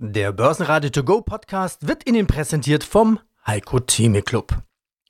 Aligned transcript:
Der 0.00 0.30
Börsenradio 0.30 0.90
To 0.90 1.02
Go 1.02 1.22
Podcast 1.22 1.88
wird 1.88 2.08
Ihnen 2.08 2.28
präsentiert 2.28 2.84
vom 2.84 3.18
Heiko 3.44 3.80
Theme 3.80 4.22
Club. 4.22 4.56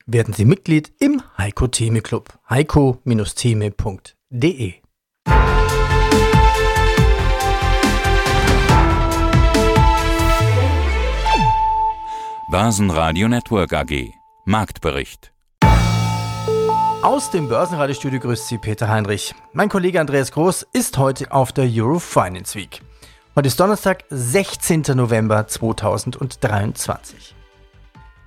Werden 0.07 0.33
Sie 0.33 0.47
Mitglied 0.47 0.91
im 0.99 1.21
Heiko 1.37 1.67
Theme 1.67 2.01
Club. 2.01 2.31
heiko-theme.de 2.49 4.73
Börsenradio 12.51 13.29
Network 13.29 13.75
AG 13.75 14.15
Marktbericht 14.47 15.35
Aus 17.03 17.31
dem 17.31 17.51
Börsenradiostudio 17.51 18.21
grüßt 18.21 18.49
Sie 18.49 18.57
Peter 18.57 18.89
Heinrich. 18.89 19.35
Mein 19.53 19.69
Kollege 19.69 20.01
Andreas 20.01 20.33
Groß 20.33 20.67
ist 20.73 20.97
heute 20.97 21.31
auf 21.31 21.53
der 21.53 21.69
Eurofinance 21.71 22.55
Week. 22.55 22.81
Heute 23.39 23.47
ist 23.47 23.61
Donnerstag, 23.61 24.03
16. 24.11 24.83
November 24.97 25.47
2023. 25.47 27.37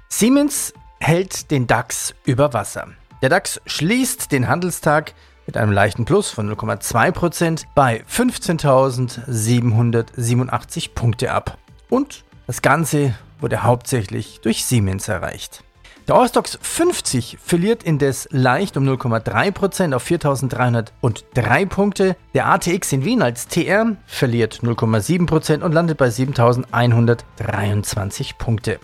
Siemens 0.08 0.74
hält 1.02 1.52
den 1.52 1.68
DAX 1.68 2.16
über 2.24 2.54
Wasser. 2.54 2.88
Der 3.22 3.28
DAX 3.28 3.60
schließt 3.66 4.32
den 4.32 4.48
Handelstag 4.48 5.14
mit 5.48 5.58
einem 5.58 5.74
leichten 5.74 6.06
Plus 6.06 6.30
von 6.30 6.50
0,2% 6.50 7.66
bei 7.76 8.06
15.787 8.10 10.94
Punkte 10.96 11.34
ab. 11.34 11.58
Und 11.90 12.24
das 12.48 12.62
Ganze 12.62 13.14
wurde 13.42 13.64
hauptsächlich 13.64 14.40
durch 14.40 14.64
Siemens 14.64 15.10
erreicht. 15.10 15.66
Der 16.12 16.18
Eurostox 16.18 16.60
50 16.62 17.38
verliert 17.42 17.84
indes 17.84 18.28
leicht 18.32 18.76
um 18.76 18.84
0,3% 18.84 19.96
auf 19.96 20.06
4.303 20.06 21.66
Punkte. 21.68 22.18
Der 22.34 22.48
ATX 22.48 22.92
in 22.92 23.06
Wien 23.06 23.22
als 23.22 23.48
TR 23.48 23.96
verliert 24.08 24.60
0,7% 24.62 25.62
und 25.62 25.72
landet 25.72 25.98
bei 25.98 26.10
7.123 26.10 28.32
Punkte. 28.38 28.82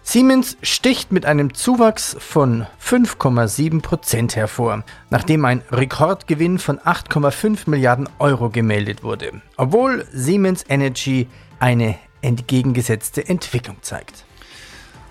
Siemens 0.00 0.56
sticht 0.62 1.12
mit 1.12 1.26
einem 1.26 1.52
Zuwachs 1.52 2.16
von 2.18 2.66
5,7% 2.82 4.34
hervor, 4.34 4.82
nachdem 5.10 5.44
ein 5.44 5.62
Rekordgewinn 5.70 6.58
von 6.58 6.78
8,5 6.78 7.68
Milliarden 7.68 8.08
Euro 8.18 8.48
gemeldet 8.48 9.02
wurde, 9.02 9.42
obwohl 9.58 10.06
Siemens 10.14 10.64
Energy 10.66 11.28
eine 11.58 11.96
entgegengesetzte 12.22 13.28
Entwicklung 13.28 13.76
zeigt. 13.82 14.24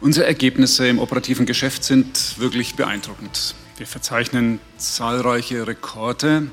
Unsere 0.02 0.26
Ergebnisse 0.28 0.88
im 0.88 0.98
operativen 0.98 1.46
Geschäft 1.46 1.84
sind 1.84 2.40
wirklich 2.40 2.76
beeindruckend. 2.76 3.54
Wir 3.76 3.86
verzeichnen 3.86 4.60
zahlreiche 4.78 5.68
Rekorde 5.68 6.48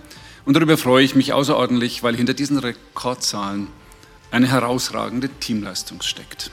und 0.45 0.55
darüber 0.55 0.77
freue 0.77 1.05
ich 1.05 1.15
mich 1.15 1.33
außerordentlich, 1.33 2.03
weil 2.03 2.17
hinter 2.17 2.35
diesen 2.35 2.59
Rekordzahlen 2.59 3.69
eine 4.33 4.49
herausragende 4.49 5.29
Teamleistung 5.29 6.03
steckt. 6.03 6.51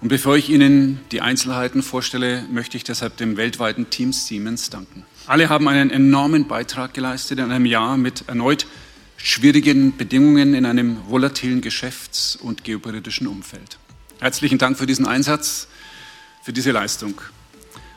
Und 0.00 0.08
bevor 0.08 0.36
ich 0.36 0.50
Ihnen 0.50 1.00
die 1.10 1.20
Einzelheiten 1.20 1.82
vorstelle, 1.82 2.44
möchte 2.48 2.76
ich 2.76 2.84
deshalb 2.84 3.16
dem 3.16 3.36
weltweiten 3.36 3.90
Team 3.90 4.12
Siemens 4.12 4.70
danken. 4.70 5.04
Alle 5.26 5.48
haben 5.48 5.66
einen 5.66 5.90
enormen 5.90 6.46
Beitrag 6.46 6.94
geleistet 6.94 7.40
in 7.40 7.50
einem 7.50 7.66
Jahr 7.66 7.96
mit 7.96 8.28
erneut 8.28 8.68
schwierigen 9.16 9.96
Bedingungen 9.96 10.54
in 10.54 10.64
einem 10.64 10.98
volatilen 11.08 11.60
Geschäfts- 11.60 12.36
und 12.36 12.62
geopolitischen 12.62 13.26
Umfeld. 13.26 13.78
Herzlichen 14.20 14.58
Dank 14.58 14.78
für 14.78 14.86
diesen 14.86 15.08
Einsatz 15.08 15.66
für 16.42 16.52
diese 16.52 16.70
Leistung. 16.70 17.20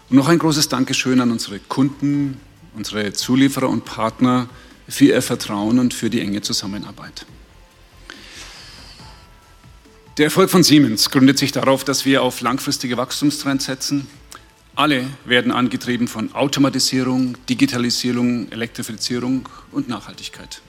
Und 0.09 0.17
noch 0.17 0.27
ein 0.27 0.39
großes 0.39 0.69
Dankeschön 0.69 1.21
an 1.21 1.31
unsere 1.31 1.59
Kunden, 1.59 2.39
unsere 2.75 3.13
Zulieferer 3.13 3.69
und 3.69 3.85
Partner 3.85 4.49
für 4.87 5.05
ihr 5.05 5.21
Vertrauen 5.21 5.79
und 5.79 5.93
für 5.93 6.09
die 6.09 6.21
enge 6.21 6.41
Zusammenarbeit. 6.41 7.25
Der 10.17 10.25
Erfolg 10.25 10.49
von 10.49 10.63
Siemens 10.63 11.09
gründet 11.09 11.37
sich 11.37 11.53
darauf, 11.53 11.83
dass 11.83 12.05
wir 12.05 12.21
auf 12.21 12.41
langfristige 12.41 12.97
Wachstumstrends 12.97 13.65
setzen. 13.65 14.07
Alle 14.75 15.05
werden 15.25 15.51
angetrieben 15.51 16.07
von 16.07 16.33
Automatisierung, 16.33 17.37
Digitalisierung, 17.47 18.51
Elektrifizierung 18.51 19.47
und 19.71 19.87
Nachhaltigkeit. 19.87 20.61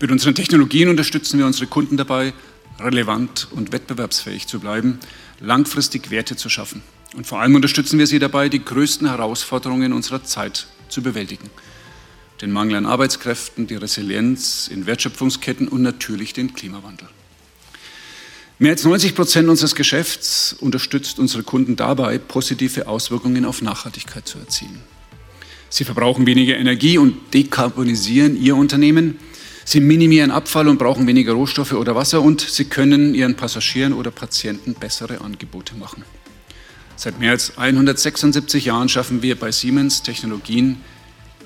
Mit 0.00 0.10
unseren 0.10 0.34
Technologien 0.34 0.88
unterstützen 0.88 1.38
wir 1.38 1.46
unsere 1.46 1.66
Kunden 1.66 1.96
dabei, 1.96 2.34
relevant 2.78 3.48
und 3.50 3.72
wettbewerbsfähig 3.72 4.46
zu 4.46 4.60
bleiben, 4.60 4.98
langfristig 5.40 6.10
Werte 6.10 6.36
zu 6.36 6.48
schaffen. 6.48 6.82
Und 7.14 7.26
vor 7.26 7.40
allem 7.40 7.54
unterstützen 7.54 7.98
wir 7.98 8.06
sie 8.06 8.18
dabei, 8.18 8.48
die 8.48 8.64
größten 8.64 9.08
Herausforderungen 9.08 9.92
unserer 9.92 10.24
Zeit 10.24 10.66
zu 10.88 11.02
bewältigen. 11.02 11.50
Den 12.42 12.52
Mangel 12.52 12.76
an 12.76 12.86
Arbeitskräften, 12.86 13.66
die 13.66 13.74
Resilienz 13.74 14.68
in 14.68 14.86
Wertschöpfungsketten 14.86 15.68
und 15.68 15.82
natürlich 15.82 16.32
den 16.32 16.54
Klimawandel. 16.54 17.08
Mehr 18.60 18.72
als 18.72 18.84
90 18.84 19.14
Prozent 19.14 19.48
unseres 19.48 19.74
Geschäfts 19.74 20.52
unterstützt 20.52 21.18
unsere 21.18 21.44
Kunden 21.44 21.76
dabei, 21.76 22.18
positive 22.18 22.88
Auswirkungen 22.88 23.44
auf 23.44 23.62
Nachhaltigkeit 23.62 24.26
zu 24.26 24.38
erzielen. 24.38 24.80
Sie 25.70 25.84
verbrauchen 25.84 26.26
weniger 26.26 26.56
Energie 26.56 26.98
und 26.98 27.16
dekarbonisieren 27.34 28.40
ihr 28.40 28.56
Unternehmen. 28.56 29.18
Sie 29.64 29.80
minimieren 29.80 30.30
Abfall 30.30 30.66
und 30.66 30.78
brauchen 30.78 31.06
weniger 31.06 31.34
Rohstoffe 31.34 31.72
oder 31.72 31.94
Wasser 31.94 32.22
und 32.22 32.40
sie 32.40 32.64
können 32.64 33.14
ihren 33.14 33.36
Passagieren 33.36 33.92
oder 33.92 34.10
Patienten 34.10 34.74
bessere 34.74 35.20
Angebote 35.20 35.76
machen. 35.76 36.04
Seit 37.00 37.20
mehr 37.20 37.30
als 37.30 37.56
176 37.56 38.64
Jahren 38.64 38.88
schaffen 38.88 39.22
wir 39.22 39.38
bei 39.38 39.52
Siemens 39.52 40.02
Technologien, 40.02 40.80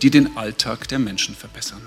die 0.01 0.09
den 0.09 0.35
Alltag 0.39 0.89
der 0.89 0.99
Menschen 0.99 1.35
verbessern. 1.35 1.83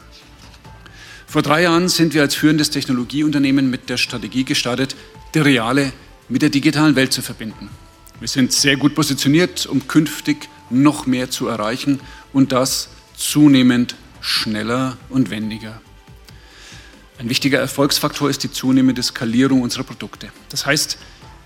Vor 1.26 1.42
drei 1.42 1.64
Jahren 1.64 1.90
sind 1.90 2.14
wir 2.14 2.22
als 2.22 2.36
führendes 2.36 2.70
Technologieunternehmen 2.70 3.68
mit 3.68 3.90
der 3.90 3.98
Strategie 3.98 4.44
gestartet, 4.44 4.96
die 5.34 5.40
reale 5.40 5.94
mit 6.30 6.44
der 6.44 6.50
digitalen 6.50 6.96
Welt 6.96 7.12
zu 7.12 7.24
verbinden. 7.24 7.70
Wir 8.20 8.28
sind 8.28 8.54
sehr 8.54 8.78
gut 8.78 8.94
positioniert, 8.94 9.66
um 9.66 9.88
künftig 9.88 10.48
noch 10.70 11.08
mehr 11.08 11.32
zu 11.32 11.48
erreichen 11.48 12.00
und 12.34 12.52
das 12.52 12.90
zunehmend 13.18 13.96
schneller 14.22 14.96
und 15.10 15.32
wendiger. 15.32 15.82
Ein 17.18 17.30
wichtiger 17.30 17.58
Erfolgsfaktor 17.58 18.30
ist 18.30 18.44
die 18.44 18.52
zunehmende 18.52 19.02
Skalierung 19.02 19.64
unserer 19.64 19.86
Produkte. 19.86 20.30
Das 20.50 20.68
heißt, 20.68 21.00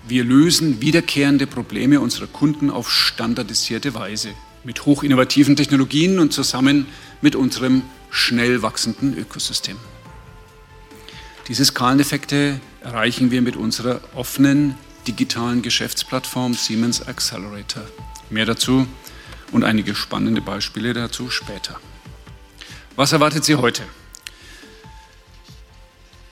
wir 0.08 0.24
lösen 0.24 0.80
wiederkehrende 0.80 1.46
Probleme 1.46 2.00
unserer 2.00 2.26
Kunden 2.26 2.70
auf 2.70 2.90
standardisierte 2.90 3.94
Weise 3.94 4.30
mit 4.64 4.86
hochinnovativen 4.86 5.56
Technologien 5.56 6.18
und 6.18 6.32
zusammen 6.32 6.86
mit 7.20 7.36
unserem 7.36 7.82
schnell 8.10 8.62
wachsenden 8.62 9.16
Ökosystem. 9.16 9.76
Diese 11.48 11.64
Skaleneffekte 11.64 12.60
erreichen 12.82 13.30
wir 13.30 13.42
mit 13.42 13.56
unserer 13.56 14.00
offenen 14.14 14.74
digitalen 15.06 15.62
Geschäftsplattform 15.62 16.54
Siemens 16.54 17.06
Accelerator. 17.06 17.82
Mehr 18.28 18.46
dazu 18.46 18.86
und 19.50 19.64
einige 19.64 19.94
spannende 19.94 20.40
Beispiele 20.40 20.92
dazu 20.92 21.30
später. 21.30 21.80
Was 22.96 23.12
erwartet 23.12 23.44
Sie 23.44 23.56
heute? 23.56 23.82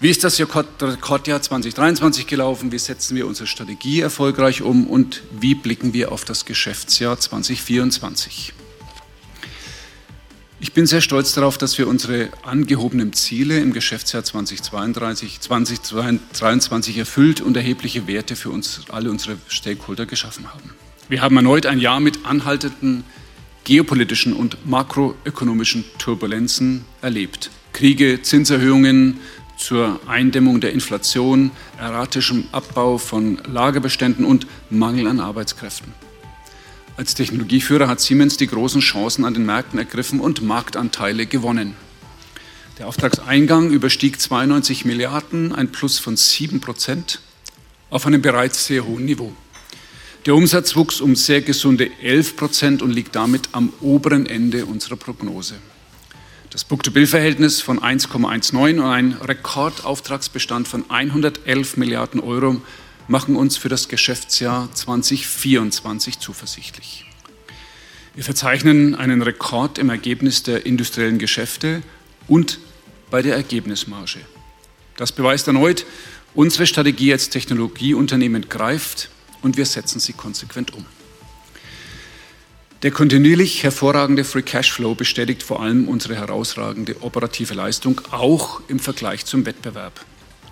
Wie 0.00 0.10
ist 0.10 0.22
das 0.22 0.38
Rekordjahr 0.38 1.42
2023 1.42 2.28
gelaufen? 2.28 2.70
Wie 2.70 2.78
setzen 2.78 3.16
wir 3.16 3.26
unsere 3.26 3.48
Strategie 3.48 4.00
erfolgreich 4.00 4.62
um? 4.62 4.86
Und 4.86 5.24
wie 5.40 5.56
blicken 5.56 5.92
wir 5.92 6.12
auf 6.12 6.24
das 6.24 6.44
Geschäftsjahr 6.44 7.18
2024? 7.18 8.52
Ich 10.60 10.72
bin 10.72 10.86
sehr 10.86 11.00
stolz 11.00 11.34
darauf, 11.34 11.58
dass 11.58 11.78
wir 11.78 11.88
unsere 11.88 12.28
angehobenen 12.44 13.12
Ziele 13.12 13.58
im 13.58 13.72
Geschäftsjahr 13.72 14.22
2032, 14.22 15.40
2023 15.40 16.98
erfüllt 16.98 17.40
und 17.40 17.56
erhebliche 17.56 18.06
Werte 18.06 18.36
für 18.36 18.50
uns, 18.50 18.82
alle 18.90 19.10
unsere 19.10 19.36
Stakeholder 19.48 20.06
geschaffen 20.06 20.46
haben. 20.54 20.74
Wir 21.08 21.22
haben 21.22 21.36
erneut 21.36 21.66
ein 21.66 21.80
Jahr 21.80 21.98
mit 21.98 22.24
anhaltenden 22.24 23.02
geopolitischen 23.64 24.32
und 24.32 24.64
makroökonomischen 24.64 25.84
Turbulenzen 25.98 26.84
erlebt. 27.02 27.50
Kriege, 27.72 28.22
Zinserhöhungen, 28.22 29.18
zur 29.58 30.00
Eindämmung 30.06 30.60
der 30.60 30.72
Inflation, 30.72 31.50
erratischem 31.78 32.44
Abbau 32.52 32.96
von 32.96 33.38
Lagerbeständen 33.44 34.24
und 34.24 34.46
Mangel 34.70 35.06
an 35.06 35.20
Arbeitskräften. 35.20 35.92
Als 36.96 37.14
Technologieführer 37.14 37.86
hat 37.88 38.00
Siemens 38.00 38.36
die 38.36 38.46
großen 38.46 38.80
Chancen 38.80 39.24
an 39.24 39.34
den 39.34 39.44
Märkten 39.46 39.78
ergriffen 39.78 40.20
und 40.20 40.42
Marktanteile 40.42 41.26
gewonnen. 41.26 41.76
Der 42.78 42.86
Auftragseingang 42.86 43.70
überstieg 43.70 44.20
92 44.20 44.84
Milliarden, 44.84 45.52
ein 45.52 45.70
Plus 45.70 45.98
von 45.98 46.16
7 46.16 46.60
Prozent 46.60 47.20
auf 47.90 48.06
einem 48.06 48.22
bereits 48.22 48.66
sehr 48.66 48.86
hohen 48.86 49.04
Niveau. 49.04 49.32
Der 50.26 50.34
Umsatz 50.34 50.76
wuchs 50.76 51.00
um 51.00 51.16
sehr 51.16 51.40
gesunde 51.40 51.90
11 52.02 52.36
Prozent 52.36 52.82
und 52.82 52.90
liegt 52.90 53.16
damit 53.16 53.48
am 53.52 53.72
oberen 53.80 54.26
Ende 54.26 54.66
unserer 54.66 54.96
Prognose. 54.96 55.54
Das 56.50 56.64
Book-to-Bill-Verhältnis 56.64 57.60
von 57.60 57.78
1,19 57.78 58.78
und 58.78 58.80
ein 58.80 59.12
Rekordauftragsbestand 59.12 60.66
von 60.66 60.90
111 60.90 61.76
Milliarden 61.76 62.20
Euro 62.20 62.62
machen 63.06 63.36
uns 63.36 63.58
für 63.58 63.68
das 63.68 63.88
Geschäftsjahr 63.88 64.72
2024 64.72 66.20
zuversichtlich. 66.20 67.04
Wir 68.14 68.24
verzeichnen 68.24 68.94
einen 68.94 69.20
Rekord 69.20 69.76
im 69.78 69.90
Ergebnis 69.90 70.42
der 70.42 70.64
industriellen 70.64 71.18
Geschäfte 71.18 71.82
und 72.28 72.58
bei 73.10 73.20
der 73.20 73.36
Ergebnismarge. 73.36 74.20
Das 74.96 75.12
beweist 75.12 75.46
erneut 75.48 75.84
Unsere 76.34 76.66
Strategie 76.66 77.12
als 77.12 77.30
Technologieunternehmen 77.30 78.48
greift 78.48 79.10
und 79.42 79.56
wir 79.56 79.66
setzen 79.66 79.98
sie 79.98 80.12
konsequent 80.12 80.72
um. 80.74 80.84
Der 82.84 82.92
kontinuierlich 82.92 83.64
hervorragende 83.64 84.22
Free 84.22 84.42
Cashflow 84.42 84.94
bestätigt 84.94 85.42
vor 85.42 85.60
allem 85.60 85.88
unsere 85.88 86.14
herausragende 86.14 87.02
operative 87.02 87.52
Leistung, 87.54 88.00
auch 88.12 88.60
im 88.68 88.78
Vergleich 88.78 89.24
zum 89.24 89.44
Wettbewerb. 89.46 90.04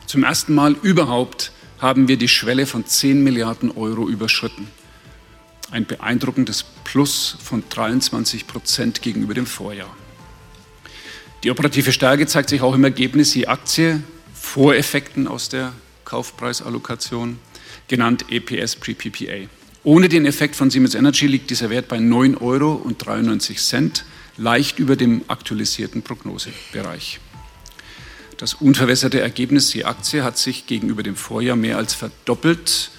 Zum 0.07 0.25
ersten 0.25 0.53
Mal 0.53 0.75
überhaupt 0.83 1.53
haben 1.79 2.09
wir 2.09 2.17
die 2.17 2.27
Schwelle 2.27 2.67
von 2.67 2.85
10 2.85 3.23
Milliarden 3.23 3.71
Euro 3.71 4.09
überschritten. 4.09 4.67
Ein 5.71 5.87
beeindruckendes 5.87 6.65
Plus 6.83 7.39
von 7.41 7.63
23 7.69 8.49
Prozent 8.49 9.03
gegenüber 9.03 9.35
dem 9.35 9.47
Vorjahr. 9.47 9.97
Die 11.45 11.53
operative 11.53 11.93
Stärke 11.93 12.27
zeigt 12.27 12.49
sich 12.49 12.61
auch 12.61 12.75
im 12.75 12.83
Ergebnis 12.83 13.35
je 13.37 13.47
Aktie 13.47 14.03
vor 14.35 14.75
Effekten 14.75 15.29
aus 15.29 15.49
der 15.49 15.75
Kaufpreisallokation, 16.05 17.39
genannt 17.87 18.25
EPS 18.31 18.75
pre-PPA. 18.75 19.49
Ohne 19.87 20.09
den 20.09 20.27
Effekt 20.27 20.57
von 20.57 20.69
Siemens 20.69 20.97
Energy 20.97 21.29
liegt 21.29 21.49
dieser 21.49 21.71
Wert 21.71 21.87
bei 21.87 21.99
9,93 21.99 22.41
Euro, 22.41 23.93
leicht 24.37 24.81
über 24.81 24.97
dem 24.97 25.23
aktualisierten 25.29 26.03
Prognosebereich. 26.03 27.21
Das 28.37 28.55
unverwässerte 28.55 29.21
Ergebnis 29.21 29.73
je 29.73 29.85
Aktie 29.85 30.25
hat 30.25 30.39
sich 30.39 30.67
gegenüber 30.67 31.05
dem 31.05 31.15
Vorjahr 31.15 31.55
mehr 31.55 31.77
als 31.77 31.95
verdoppelt 31.95 32.91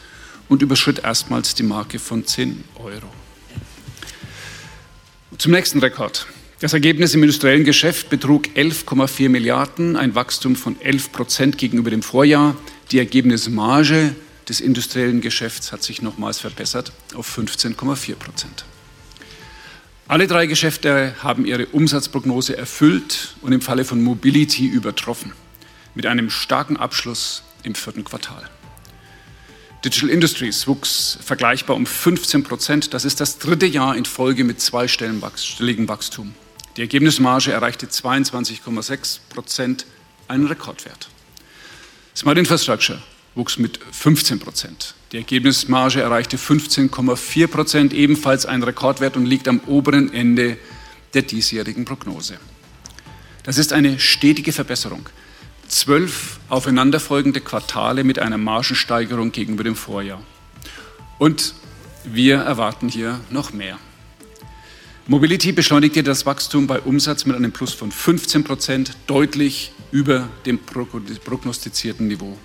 und 0.48 0.62
überschritt 0.62 1.00
erstmals 1.04 1.56
die 1.56 1.64
Marke 1.64 2.00
von 2.00 2.26
10 2.26 2.64
Euro. 2.76 3.12
Zum 5.38 5.52
nächsten 5.52 5.80
Rekord. 5.80 6.26
Das 6.62 6.72
Ergebnis 6.72 7.14
im 7.14 7.22
industriellen 7.22 7.66
Geschäft 7.66 8.10
betrug 8.10 8.48
11,4 8.56 9.28
Milliarden, 9.28 9.98
ein 9.98 10.16
Wachstum 10.16 10.56
von 10.56 10.80
11 10.80 11.12
Prozent 11.12 11.58
gegenüber 11.58 11.90
dem 11.90 12.02
Vorjahr. 12.02 12.56
Die 12.92 13.00
Ergebnismarge 13.00 14.16
des 14.50 14.62
industriellen 14.62 15.22
Geschäfts 15.22 15.72
hat 15.72 15.84
sich 15.84 16.02
nochmals 16.02 16.40
verbessert 16.40 16.92
auf 17.16 17.38
15,4 17.38 18.16
Prozent. 18.16 18.66
Alle 20.08 20.28
drei 20.28 20.46
Geschäfte 20.46 21.16
haben 21.22 21.46
ihre 21.46 21.66
Umsatzprognose 21.66 22.58
erfüllt 22.58 23.36
und 23.42 23.52
im 23.52 23.60
Falle 23.60 23.84
von 23.84 24.02
Mobility 24.02 24.66
übertroffen, 24.66 25.34
mit 25.96 26.06
einem 26.06 26.30
starken 26.30 26.78
Abschluss 26.78 27.44
im 27.64 27.76
vierten 27.76 28.06
Quartal. 28.06 28.50
Digital 29.84 30.10
Industries 30.10 30.66
wuchs 30.66 31.20
vergleichbar 31.22 31.76
um 31.76 31.86
15 31.86 32.44
Prozent. 32.44 32.94
Das 32.94 33.06
ist 33.06 33.20
das 33.20 33.38
dritte 33.38 33.66
Jahr 33.66 33.96
in 33.96 34.06
Folge 34.06 34.44
mit 34.44 34.62
zweistelligem 34.62 35.88
Wachstum. 35.88 36.34
Die 36.78 36.82
Ergebnismarge 36.82 37.52
erreichte 37.52 37.88
22,6 37.88 39.20
Prozent, 39.30 39.86
einen 40.28 40.48
Rekordwert. 40.48 41.10
Smart 42.16 42.38
Infrastructure 42.38 43.02
wuchs 43.38 43.58
mit 43.58 43.80
15 43.92 44.40
Prozent. 44.40 44.96
Die 45.12 45.18
Ergebnismarge 45.18 46.02
erreichte 46.02 46.38
15,4 46.38 47.48
Prozent, 47.48 47.94
ebenfalls 47.94 48.46
ein 48.46 48.64
Rekordwert 48.64 49.16
und 49.16 49.26
liegt 49.26 49.48
am 49.48 49.62
oberen 49.68 50.12
Ende 50.12 50.58
der 51.14 51.22
diesjährigen 51.22 51.86
Prognose. 51.86 52.38
Das 53.44 53.58
ist 53.58 53.72
eine 53.72 54.00
stetige 54.00 54.52
Verbesserung. 54.52 55.08
Zwölf 55.70 56.40
aufeinanderfolgende 56.50 57.40
Quartale 57.40 58.04
mit 58.04 58.20
einer 58.20 58.38
Margensteigerung 58.38 59.32
gegenüber 59.32 59.64
dem 59.64 59.76
Vorjahr. 59.76 60.22
Und 61.18 61.54
wir 62.04 62.38
erwarten 62.38 62.90
hier 62.90 63.20
noch 63.30 63.54
mehr. 63.54 63.78
Mobility 65.08 65.54
beschleunigte 65.54 66.04
das 66.04 66.26
Wachstum 66.26 66.68
bei 66.68 66.82
Umsatz 66.82 67.26
mit 67.26 67.38
einem 67.38 67.54
Plus 67.54 67.74
von 67.74 67.92
15 67.92 68.44
Prozent, 68.44 68.98
deutlich 69.08 69.72
über 69.92 70.28
dem 70.46 70.60
prognostizierten 70.60 72.08
Niveau. 72.10 72.38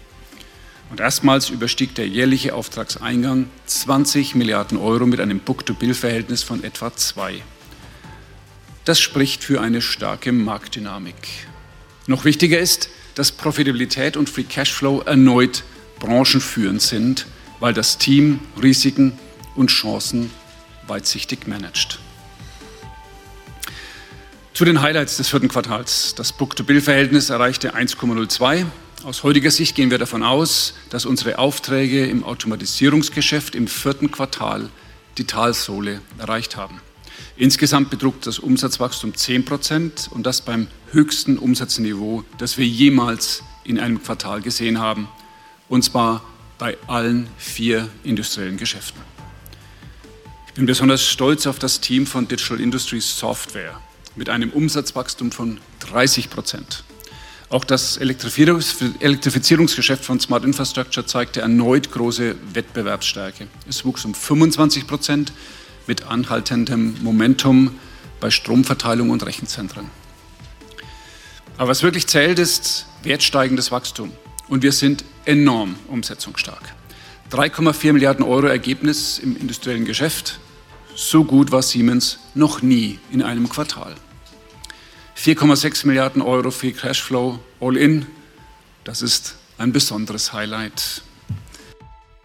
Und 0.93 1.01
erstmals 1.01 1.49
überstieg 1.49 1.95
der 1.95 2.07
jährliche 2.07 2.55
Auftragseingang 2.55 3.49
20 3.65 4.35
Milliarden 4.35 4.77
Euro 4.77 5.07
mit 5.07 5.21
einem 5.21 5.41
Book-to-Bill-Verhältnis 5.41 6.43
von 6.43 6.63
etwa 6.63 6.95
zwei. 6.95 7.43
Das 8.85 9.01
spricht 9.01 9.43
für 9.43 9.63
eine 9.63 9.81
starke 9.81 10.33
Marktdynamik. 10.33 11.15
Noch 12.07 12.27
wichtiger 12.27 12.59
ist, 12.59 12.91
dass 13.15 13.33
Profitabilität 13.33 14.19
und 14.19 14.29
Free 14.29 14.43
Cashflow 14.43 15.01
erneut 15.01 15.65
branchenführend 15.99 16.83
sind, 16.83 17.27
weil 17.59 17.73
das 17.73 17.97
Team 17.97 18.41
Risiken 18.63 19.19
und 19.57 19.69
Chancen 19.69 20.31
weitsichtig 20.89 21.47
managt. 21.47 22.01
Zu 24.53 24.67
den 24.67 24.83
Highlights 24.83 25.17
des 25.17 25.31
vierten 25.31 25.49
Quartals. 25.49 26.15
Das 26.17 26.35
Book-to-Bill-Verhältnis 26.35 27.31
erreichte 27.31 27.75
1,02 27.75 28.67
aus 29.05 29.23
heutiger 29.23 29.51
Sicht 29.51 29.75
gehen 29.75 29.91
wir 29.91 29.99
davon 29.99 30.23
aus, 30.23 30.75
dass 30.91 31.07
unsere 31.07 31.39
Aufträge 31.39 32.07
im 32.07 32.25
Automatisierungsgeschäft 32.25 33.55
im 33.55 33.67
vierten 33.67 34.11
Quartal 34.11 34.69
die 35.19 35.25
Talsohle 35.25 36.01
erreicht 36.19 36.57
haben. 36.57 36.81
Insgesamt 37.37 37.91
betrug 37.91 38.21
das 38.23 38.39
Umsatzwachstum 38.39 39.15
10 39.15 39.45
Prozent 39.45 40.09
und 40.11 40.25
das 40.25 40.41
beim 40.41 40.69
höchsten 40.91 41.39
Umsatzniveau, 41.39 42.25
das 42.39 42.59
wir 42.59 42.67
jemals 42.67 43.43
in 43.65 43.79
einem 43.79 44.03
Quartal 44.03 44.43
gesehen 44.43 44.79
haben, 44.79 45.09
und 45.69 45.83
zwar 45.83 46.23
bei 46.59 46.77
allen 46.87 47.29
vier 47.39 47.89
industriellen 48.05 48.57
Geschäften. 48.57 49.01
Ich 50.49 50.55
bin 50.55 50.67
besonders 50.67 51.03
stolz 51.07 51.47
auf 51.47 51.59
das 51.59 51.81
Team 51.81 52.07
von 52.07 52.29
Digital 52.29 52.61
Industries 52.61 53.19
Software 53.19 53.81
mit 54.15 54.29
einem 54.29 54.51
Umsatzwachstum 54.51 55.33
von 55.33 55.61
30 55.81 56.29
Prozent. 56.29 56.85
Auch 57.53 57.65
das 57.67 57.99
Elektrifizierungsgeschäft 57.99 60.05
von 60.07 60.19
Smart 60.19 60.43
Infrastructure 60.43 61.05
zeigte 61.05 61.43
erneut 61.43 61.93
große 61.93 62.35
Wettbewerbsstärke. 62.55 63.47
Es 63.69 63.85
wuchs 63.85 64.07
um 64.07 64.15
25 64.15 64.87
Prozent 64.87 65.35
mit 65.87 66.07
anhaltendem 66.07 66.95
Momentum 67.03 67.79
bei 68.21 68.31
Stromverteilung 68.31 69.11
und 69.11 69.27
Rechenzentren. 69.27 69.91
Aber 71.59 71.69
was 71.69 71.83
wirklich 71.83 72.07
zählt, 72.07 72.39
ist 72.39 72.87
wertsteigendes 73.03 73.71
Wachstum. 73.71 74.13
Und 74.49 74.63
wir 74.63 74.73
sind 74.73 75.05
enorm 75.27 75.77
umsetzungsstark. 75.89 76.75
3,4 77.33 77.93
Milliarden 77.93 78.25
Euro 78.25 78.47
Ergebnis 78.47 79.19
im 79.19 79.37
industriellen 79.37 79.85
Geschäft. 79.85 80.41
So 80.95 81.25
gut 81.25 81.53
war 81.53 81.61
Siemens 81.61 82.19
noch 82.35 82.63
nie 82.63 82.99
in 83.11 83.21
einem 83.21 83.51
Quartal. 83.51 83.95
4,6 85.23 85.87
Milliarden 85.87 86.21
Euro 86.21 86.51
Free 86.51 86.73
Cashflow 86.73 87.39
all 87.61 87.77
in. 87.77 88.07
Das 88.83 89.03
ist 89.03 89.37
ein 89.57 89.73
besonderes 89.73 90.33
Highlight. 90.33 91.03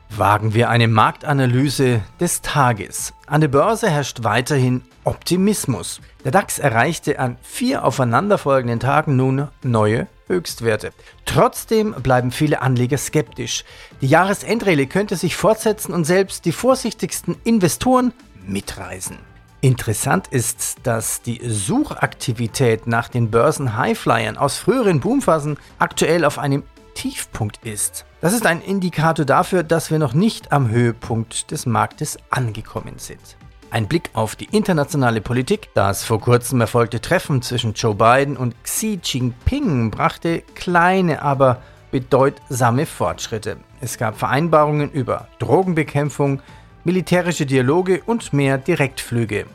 Wagen 0.09 0.55
wir 0.55 0.71
eine 0.71 0.87
Marktanalyse 0.87 2.01
des 2.19 2.41
Tages. 2.41 3.13
An 3.27 3.41
der 3.41 3.49
Börse 3.49 3.87
herrscht 3.91 4.23
weiterhin 4.23 4.81
Optimismus. 5.03 6.01
Der 6.23 6.31
DAX 6.31 6.57
erreichte 6.57 7.19
an 7.19 7.37
vier 7.43 7.85
aufeinanderfolgenden 7.85 8.79
Tagen 8.79 9.15
nun 9.15 9.47
neue 9.61 10.07
Höchstwerte. 10.25 10.91
Trotzdem 11.25 11.93
bleiben 12.01 12.31
viele 12.31 12.63
Anleger 12.63 12.97
skeptisch. 12.97 13.63
Die 14.01 14.07
Jahresendrallye 14.07 14.87
könnte 14.87 15.17
sich 15.17 15.35
fortsetzen 15.35 15.93
und 15.93 16.05
selbst 16.05 16.45
die 16.45 16.51
vorsichtigsten 16.51 17.35
Investoren 17.43 18.11
mitreisen. 18.47 19.19
Interessant 19.61 20.27
ist, 20.27 20.77
dass 20.83 21.23
die 21.23 21.41
Suchaktivität 21.43 22.85
nach 22.85 23.09
den 23.09 23.31
Börsen-Highflyern 23.31 24.37
aus 24.37 24.57
früheren 24.57 24.99
Boomphasen 24.99 25.57
aktuell 25.79 26.25
auf 26.25 26.37
einem 26.37 26.63
Tiefpunkt 26.93 27.65
ist. 27.65 28.05
Das 28.21 28.33
ist 28.33 28.45
ein 28.45 28.61
Indikator 28.61 29.25
dafür, 29.25 29.63
dass 29.63 29.89
wir 29.89 29.97
noch 29.97 30.13
nicht 30.13 30.51
am 30.51 30.69
Höhepunkt 30.69 31.49
des 31.51 31.65
Marktes 31.65 32.17
angekommen 32.29 32.95
sind. 32.97 33.37
Ein 33.69 33.87
Blick 33.87 34.11
auf 34.13 34.35
die 34.35 34.45
internationale 34.45 35.21
Politik. 35.21 35.69
Das 35.73 36.03
vor 36.03 36.21
kurzem 36.21 36.61
erfolgte 36.61 37.01
Treffen 37.01 37.41
zwischen 37.41 37.73
Joe 37.73 37.95
Biden 37.95 38.37
und 38.37 38.55
Xi 38.63 38.99
Jinping 39.03 39.91
brachte 39.91 40.41
kleine, 40.55 41.21
aber 41.21 41.61
bedeutsame 41.91 42.85
Fortschritte. 42.85 43.57
Es 43.81 43.97
gab 43.97 44.17
Vereinbarungen 44.17 44.91
über 44.91 45.27
Drogenbekämpfung, 45.39 46.41
militärische 46.87 47.45
Dialoge 47.45 48.01
und 48.05 48.31
mehr 48.31 48.57
Direktflüge. 48.57 49.45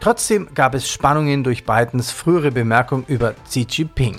Trotzdem 0.00 0.48
gab 0.54 0.74
es 0.74 0.90
Spannungen 0.90 1.44
durch 1.44 1.64
Bidens 1.64 2.10
frühere 2.10 2.50
Bemerkung 2.50 3.04
über 3.06 3.34
Xi 3.44 3.64
Jinping. 3.70 4.16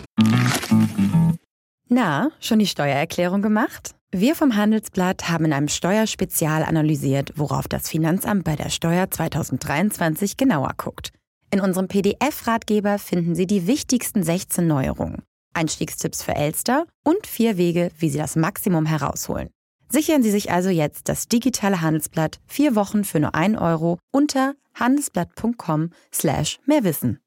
Na, 1.89 2.31
schon 2.39 2.59
die 2.59 2.67
Steuererklärung 2.67 3.41
gemacht? 3.41 3.93
Wir 4.13 4.35
vom 4.35 4.55
Handelsblatt 4.55 5.27
haben 5.27 5.45
in 5.45 5.53
einem 5.53 5.67
Steuerspezial 5.67 6.63
analysiert, 6.63 7.33
worauf 7.35 7.67
das 7.67 7.89
Finanzamt 7.89 8.45
bei 8.45 8.55
der 8.55 8.69
Steuer 8.69 9.11
2023 9.11 10.37
genauer 10.37 10.71
guckt. 10.77 11.11
In 11.51 11.59
unserem 11.59 11.89
PDF-Ratgeber 11.89 12.99
finden 12.99 13.35
Sie 13.35 13.47
die 13.47 13.67
wichtigsten 13.67 14.23
16 14.23 14.65
Neuerungen, 14.65 15.23
Einstiegstipps 15.53 16.23
für 16.23 16.35
Elster 16.35 16.85
und 17.03 17.27
vier 17.27 17.57
Wege, 17.57 17.91
wie 17.97 18.09
Sie 18.09 18.17
das 18.17 18.37
Maximum 18.37 18.85
herausholen. 18.85 19.49
Sichern 19.91 20.23
Sie 20.23 20.31
sich 20.31 20.51
also 20.51 20.69
jetzt 20.69 21.09
das 21.09 21.27
digitale 21.27 21.81
Handelsblatt 21.81 22.39
vier 22.47 22.75
Wochen 22.75 23.03
für 23.03 23.19
nur 23.19 23.35
1 23.35 23.59
Euro 23.59 23.99
unter 24.11 24.53
handelsblatt.com 24.79 25.89
slash 26.13 26.59
mehrwissen. 26.65 27.19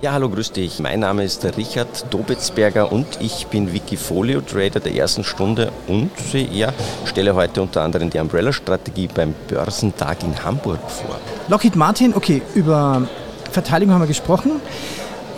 Ja, 0.00 0.12
hallo, 0.12 0.28
grüß 0.28 0.50
dich. 0.50 0.80
Mein 0.80 0.98
Name 0.98 1.22
ist 1.22 1.44
Richard 1.56 2.12
Dobetzberger 2.12 2.90
und 2.90 3.06
ich 3.20 3.46
bin 3.46 3.72
Wikifolio 3.72 4.40
Trader 4.40 4.80
der 4.80 4.96
ersten 4.96 5.22
Stunde 5.22 5.72
und 5.86 6.10
ja, 6.32 6.74
stelle 7.04 7.36
heute 7.36 7.62
unter 7.62 7.82
anderem 7.82 8.10
die 8.10 8.18
Umbrella-Strategie 8.18 9.08
beim 9.14 9.32
Börsentag 9.46 10.24
in 10.24 10.44
Hamburg 10.44 10.80
vor. 10.90 11.20
Lockheed 11.46 11.76
Martin, 11.76 12.14
okay, 12.14 12.42
über 12.56 13.06
Verteidigung 13.52 13.94
haben 13.94 14.02
wir 14.02 14.08
gesprochen. 14.08 14.60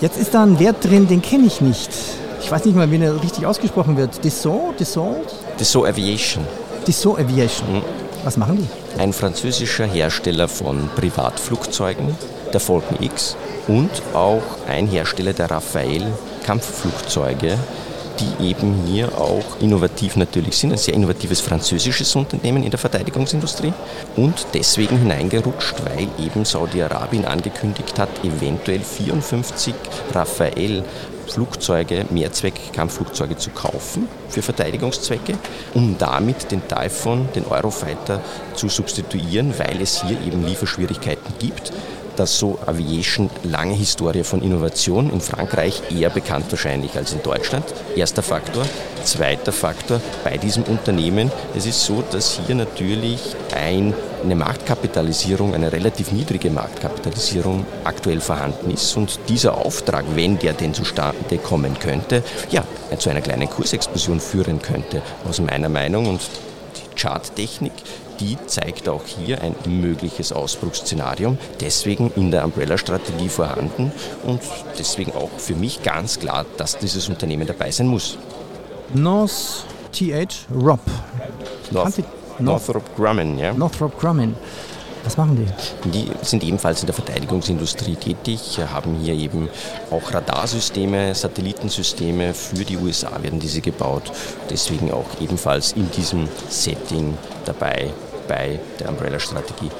Jetzt 0.00 0.18
ist 0.18 0.32
da 0.32 0.44
ein 0.44 0.58
Wert 0.58 0.82
drin, 0.82 1.06
den 1.06 1.20
kenne 1.20 1.46
ich 1.46 1.60
nicht. 1.60 1.90
Ich 2.46 2.52
weiß 2.52 2.64
nicht 2.64 2.76
mal, 2.76 2.88
wie 2.92 3.02
er 3.02 3.20
richtig 3.20 3.44
ausgesprochen 3.44 3.96
wird. 3.96 4.24
Dassault? 4.24 4.80
Dassault? 4.80 5.34
Dassault 5.58 5.88
Aviation. 5.88 6.44
Dassault 6.86 7.18
Aviation. 7.18 7.78
Mhm. 7.78 7.82
Was 8.22 8.36
machen 8.36 8.58
die? 8.58 9.00
Ein 9.00 9.12
französischer 9.12 9.84
Hersteller 9.84 10.46
von 10.46 10.88
Privatflugzeugen, 10.94 12.16
der 12.52 12.60
Falcon 12.60 12.98
X 13.02 13.36
und 13.66 13.90
auch 14.14 14.44
ein 14.68 14.86
Hersteller 14.86 15.32
der 15.32 15.50
Rafale 15.50 16.06
Kampfflugzeuge, 16.44 17.58
die 18.20 18.50
eben 18.50 18.74
hier 18.86 19.08
auch 19.20 19.60
innovativ 19.60 20.14
natürlich 20.14 20.56
sind. 20.56 20.70
Ein 20.70 20.78
sehr 20.78 20.94
innovatives 20.94 21.40
französisches 21.40 22.14
Unternehmen 22.14 22.62
in 22.62 22.70
der 22.70 22.78
Verteidigungsindustrie 22.78 23.72
und 24.14 24.46
deswegen 24.54 24.98
hineingerutscht, 24.98 25.74
weil 25.84 26.06
eben 26.24 26.44
Saudi-Arabien 26.44 27.24
angekündigt 27.24 27.98
hat, 27.98 28.10
eventuell 28.22 28.82
54 28.82 29.74
Rafale 30.14 30.84
Flugzeuge, 31.28 32.06
Mehrzweck-Kampfflugzeuge 32.10 33.36
zu 33.36 33.50
kaufen 33.50 34.08
für 34.28 34.42
Verteidigungszwecke, 34.42 35.34
um 35.74 35.96
damit 35.98 36.50
den 36.50 36.66
Typhoon, 36.66 37.28
den 37.34 37.46
Eurofighter 37.46 38.20
zu 38.54 38.68
substituieren, 38.68 39.54
weil 39.58 39.80
es 39.80 40.02
hier 40.02 40.18
eben 40.26 40.44
Lieferschwierigkeiten 40.46 41.34
gibt 41.38 41.72
dass 42.16 42.38
so 42.38 42.58
Aviation 42.66 43.30
lange 43.44 43.74
Historie 43.74 44.24
von 44.24 44.42
Innovation 44.42 45.10
in 45.10 45.20
Frankreich 45.20 45.82
eher 45.90 46.10
bekannt 46.10 46.46
wahrscheinlich 46.50 46.96
als 46.96 47.12
in 47.12 47.22
Deutschland. 47.22 47.64
Erster 47.94 48.22
Faktor. 48.22 48.64
Zweiter 49.04 49.52
Faktor 49.52 50.00
bei 50.24 50.36
diesem 50.36 50.64
Unternehmen. 50.64 51.30
Es 51.56 51.66
ist 51.66 51.84
so, 51.84 52.02
dass 52.10 52.40
hier 52.46 52.56
natürlich 52.56 53.36
ein, 53.54 53.94
eine 54.26 54.34
Marktkapitalisierung, 54.36 55.54
eine 55.54 55.72
relativ 55.72 56.12
niedrige 56.12 56.50
Marktkapitalisierung 56.50 57.64
aktuell 57.84 58.20
vorhanden 58.20 58.70
ist 58.70 58.96
und 58.96 59.18
dieser 59.28 59.56
Auftrag, 59.56 60.04
wenn 60.14 60.38
der 60.38 60.52
denn 60.52 60.74
zustande 60.74 61.38
kommen 61.38 61.78
könnte, 61.78 62.22
ja, 62.50 62.64
zu 62.98 63.10
einer 63.10 63.20
kleinen 63.20 63.48
Kursexplosion 63.48 64.20
führen 64.20 64.60
könnte, 64.60 65.02
aus 65.28 65.40
meiner 65.40 65.68
Meinung. 65.68 66.06
Und 66.08 66.20
die 66.76 67.00
Charttechnik 67.00 67.72
die 68.20 68.38
zeigt 68.46 68.88
auch 68.88 69.04
hier 69.04 69.42
ein 69.42 69.54
mögliches 69.66 70.32
Ausbruchsszenario, 70.32 71.36
deswegen 71.60 72.10
in 72.16 72.30
der 72.30 72.44
Umbrella-Strategie 72.44 73.28
vorhanden 73.28 73.92
und 74.24 74.40
deswegen 74.78 75.12
auch 75.12 75.30
für 75.36 75.54
mich 75.54 75.82
ganz 75.82 76.18
klar, 76.18 76.46
dass 76.56 76.78
dieses 76.78 77.10
Unternehmen 77.10 77.46
dabei 77.46 77.70
sein 77.70 77.88
muss. 77.88 78.16
North 78.94 79.66
TH 79.92 80.46
Rob. 80.54 80.80
North, 81.70 82.02
Northrop 82.38 82.96
Grumman, 82.96 83.38
ja. 83.38 83.52
Northrop 83.52 83.98
Grumman. 83.98 84.34
Was 85.06 85.16
machen 85.16 85.36
die? 85.36 85.90
Die 85.90 86.10
sind 86.22 86.42
ebenfalls 86.42 86.80
in 86.80 86.86
der 86.86 86.94
Verteidigungsindustrie 86.94 87.94
tätig, 87.94 88.58
haben 88.74 88.96
hier 88.96 89.14
eben 89.14 89.48
auch 89.92 90.12
Radarsysteme, 90.12 91.14
Satellitensysteme 91.14 92.34
für 92.34 92.64
die 92.64 92.76
USA 92.76 93.22
werden 93.22 93.38
diese 93.38 93.60
gebaut. 93.60 94.10
Deswegen 94.50 94.90
auch 94.90 95.06
ebenfalls 95.20 95.72
in 95.72 95.88
diesem 95.92 96.26
Setting 96.48 97.16
dabei 97.44 97.92
bei 98.26 98.58
der 98.80 98.88
Umbrella-Strategie. 98.88 99.70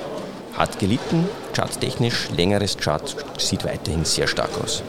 Hat 0.56 0.78
gelitten, 0.78 1.28
charttechnisch, 1.52 2.28
längeres 2.36 2.76
Chart 2.76 3.16
sieht 3.36 3.64
weiterhin 3.64 4.04
sehr 4.04 4.28
stark 4.28 4.50
aus. 4.62 4.84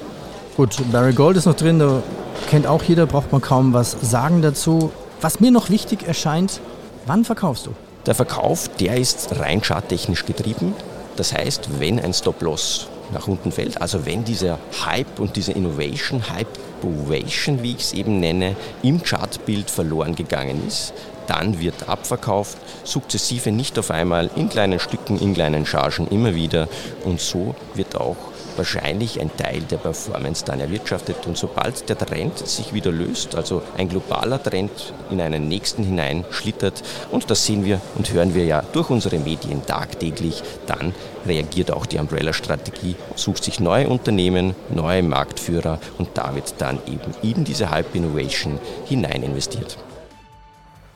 Gut, 0.55 0.77
Barry 0.91 1.13
Gold 1.13 1.37
ist 1.37 1.45
noch 1.45 1.55
drin, 1.55 1.79
da 1.79 2.03
kennt 2.47 2.67
auch 2.67 2.83
jeder, 2.83 3.07
braucht 3.07 3.31
man 3.31 3.41
kaum 3.41 3.73
was 3.73 3.97
sagen 4.01 4.43
dazu. 4.43 4.91
Was 5.19 5.39
mir 5.39 5.49
noch 5.49 5.71
wichtig 5.71 6.07
erscheint, 6.07 6.61
wann 7.07 7.25
verkaufst 7.25 7.65
du? 7.65 7.71
Der 8.05 8.15
Verkauf, 8.15 8.69
der 8.79 8.97
ist 8.97 9.39
rein 9.39 9.61
charttechnisch 9.61 10.25
getrieben. 10.25 10.73
Das 11.15 11.33
heißt, 11.33 11.79
wenn 11.79 11.99
ein 11.99 12.13
Stop-Loss 12.13 12.87
nach 13.11 13.27
unten 13.27 13.51
fällt, 13.51 13.81
also 13.81 14.05
wenn 14.05 14.23
dieser 14.23 14.59
Hype 14.85 15.19
und 15.19 15.35
diese 15.35 15.53
Innovation, 15.53 16.29
Hype-Ovation, 16.29 17.63
wie 17.63 17.71
ich 17.71 17.81
es 17.81 17.93
eben 17.93 18.19
nenne, 18.19 18.55
im 18.83 19.01
Chartbild 19.01 19.69
verloren 19.69 20.15
gegangen 20.15 20.65
ist, 20.67 20.93
dann 21.27 21.59
wird 21.59 21.89
abverkauft, 21.89 22.57
sukzessive 22.83 23.51
nicht 23.51 23.77
auf 23.77 23.91
einmal, 23.91 24.29
in 24.35 24.49
kleinen 24.49 24.79
Stücken, 24.79 25.19
in 25.19 25.33
kleinen 25.33 25.65
Chargen 25.65 26.07
immer 26.07 26.35
wieder 26.35 26.69
und 27.03 27.19
so 27.19 27.55
wird 27.73 27.95
auch 27.95 28.15
wahrscheinlich 28.57 29.19
ein 29.19 29.35
Teil 29.35 29.61
der 29.61 29.77
Performance 29.77 30.45
dann 30.45 30.59
erwirtschaftet. 30.59 31.25
Und 31.25 31.37
sobald 31.37 31.87
der 31.89 31.97
Trend 31.97 32.37
sich 32.39 32.73
wieder 32.73 32.91
löst, 32.91 33.35
also 33.35 33.61
ein 33.77 33.89
globaler 33.89 34.41
Trend 34.41 34.71
in 35.09 35.21
einen 35.21 35.47
nächsten 35.47 35.83
hinein 35.83 36.25
schlittert, 36.31 36.83
und 37.11 37.29
das 37.29 37.45
sehen 37.45 37.65
wir 37.65 37.81
und 37.95 38.11
hören 38.11 38.33
wir 38.33 38.45
ja 38.45 38.63
durch 38.73 38.89
unsere 38.89 39.19
Medien 39.19 39.65
tagtäglich, 39.65 40.43
dann 40.65 40.93
reagiert 41.25 41.71
auch 41.71 41.85
die 41.85 41.97
Umbrella-Strategie, 41.97 42.95
sucht 43.15 43.43
sich 43.43 43.59
neue 43.59 43.87
Unternehmen, 43.87 44.55
neue 44.69 45.03
Marktführer 45.03 45.79
und 45.97 46.09
damit 46.15 46.55
dann 46.57 46.79
eben 46.87 47.13
in 47.21 47.43
diese 47.43 47.69
Hype 47.69 47.93
Innovation 47.95 48.59
hinein 48.85 49.23
investiert. 49.23 49.77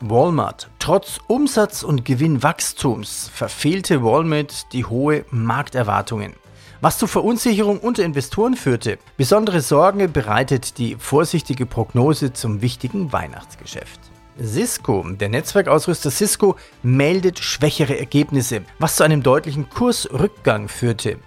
Walmart. 0.04 0.68
Trotz 0.80 1.20
Umsatz- 1.28 1.84
und 1.84 2.06
Gewinnwachstums 2.06 3.30
verfehlte 3.32 4.04
Walmart 4.04 4.74
die 4.74 4.84
hohe 4.84 5.26
Markterwartungen 5.30 6.34
was 6.82 6.98
zu 6.98 7.08
Verunsicherung 7.08 7.80
unter 7.80 8.04
Investoren 8.04 8.56
führte. 8.56 8.98
Besondere 9.16 9.62
Sorgen 9.62 10.12
bereitet 10.12 10.78
die 10.80 10.96
vorsichtige 11.00 11.66
Prognose 11.66 12.34
zum 12.34 12.62
wichtigen 12.62 13.14
Weihnachtsgeschäft. 13.14 14.00
Cisco, 14.42 15.06
der 15.08 15.30
Netzwerkausrüster 15.30 16.10
Cisco, 16.10 16.56
meldet 16.82 17.40
schwächere 17.40 18.00
Ergebnisse, 18.00 18.62
was 18.80 18.96
zu 18.96 19.04
einem 19.04 19.22
deutlichen 19.22 19.70
Kursrückgang 19.70 20.68
führte. 20.68 21.18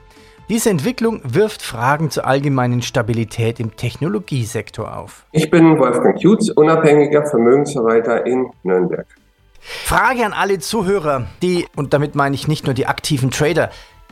Diese 0.49 0.69
Entwicklung 0.69 1.21
wirft 1.25 1.63
Fragen 1.63 2.11
zur 2.11 2.27
allgemeinen 2.27 2.83
Stabilität 2.83 3.61
im 3.61 3.77
Technologiesektor 3.77 4.95
auf. 4.95 5.25
Ich 5.33 5.51
bin 5.51 5.79
Wolfgang 5.79 6.21
Jutz, 6.21 6.51
unabhängiger 6.51 7.25
Vermögensverwalter 7.25 8.27
in 8.27 8.51
Nürnberg. 8.63 9.07
Frage 9.61 10.27
an 10.27 10.35
alle 10.35 10.59
Zuhörer, 10.59 11.27
die, 11.41 11.67
und 11.75 11.95
damit 11.95 12.15
meine 12.15 12.35
ich 12.35 12.49
nicht 12.49 12.67
nur 12.67 12.75
die 12.75 12.87
aktiven 12.87 13.31
Trader, 13.31 13.71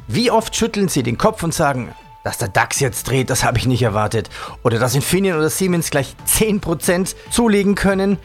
wie 0.09 0.31
oft 0.31 0.55
schütteln 0.57 0.89
Sie 0.89 1.03
den 1.03 1.19
Kopf 1.19 1.43
und 1.43 1.55
sagen, 1.55 1.95
dass 2.25 2.39
der 2.39 2.49
DAX 2.49 2.81
jetzt 2.81 3.09
dreht, 3.09 3.31
das 3.31 3.45
habe 3.45 3.59
ich 3.59 3.67
nicht 3.67 3.83
erwartet. 3.83 4.31
Oder 4.63 4.79
dass 4.79 4.95
Infineon 4.95 5.39
oder 5.39 5.51
Siemens 5.51 5.91
gleich 5.91 6.15
10% 6.29 7.15
zulegen 7.31 7.75
können, 7.75 8.19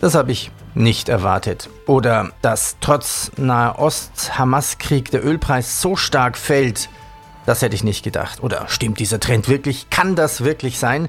das 0.00 0.14
habe 0.14 0.32
ich 0.32 0.50
nicht 0.74 1.08
erwartet. 1.08 1.68
Oder 1.86 2.30
dass 2.42 2.76
trotz 2.80 3.32
Nahost-Hamas-Krieg 3.36 5.10
der 5.10 5.24
Ölpreis 5.24 5.80
so 5.80 5.96
stark 5.96 6.36
fällt, 6.36 6.88
das 7.46 7.62
hätte 7.62 7.74
ich 7.74 7.84
nicht 7.84 8.04
gedacht. 8.04 8.42
Oder 8.42 8.66
stimmt 8.68 8.98
dieser 8.98 9.20
Trend 9.20 9.48
wirklich? 9.48 9.90
Kann 9.90 10.14
das 10.14 10.44
wirklich 10.44 10.78
sein? 10.78 11.08